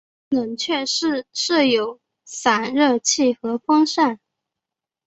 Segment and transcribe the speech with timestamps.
[0.29, 4.19] 冷却室内设有散热器和风扇。